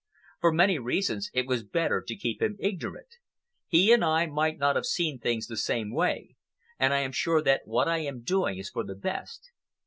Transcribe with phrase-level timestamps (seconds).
[0.39, 3.17] For many reasons it was better to keep him ignorant.
[3.67, 6.37] He and I might not have seen things the same way,
[6.79, 9.51] and I am sure that what I am doing is for the best.